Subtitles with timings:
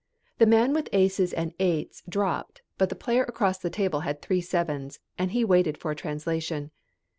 [0.39, 4.41] The man with aces and eights dropped, but the player across the table had three
[4.41, 6.71] sevens, and he waited for a translation.